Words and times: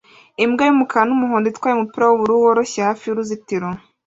Imbwa 0.43 0.63
y'umukara 0.65 1.05
n'umuhondo 1.07 1.47
itwaye 1.51 1.75
umupira 1.75 2.05
w'ubururu 2.05 2.43
woroshye 2.45 2.79
hafi 2.87 3.03
y'uruzitiro 3.05 3.67